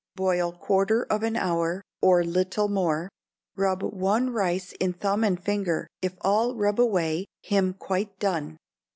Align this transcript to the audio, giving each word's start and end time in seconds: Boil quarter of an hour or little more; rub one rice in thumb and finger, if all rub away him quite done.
Boil 0.15 0.51
quarter 0.53 1.03
of 1.11 1.21
an 1.21 1.35
hour 1.35 1.83
or 2.01 2.23
little 2.23 2.67
more; 2.67 3.07
rub 3.55 3.83
one 3.83 4.31
rice 4.31 4.71
in 4.79 4.93
thumb 4.93 5.23
and 5.23 5.39
finger, 5.43 5.85
if 6.01 6.13
all 6.21 6.55
rub 6.55 6.79
away 6.79 7.27
him 7.43 7.75
quite 7.75 8.17
done. 8.17 8.57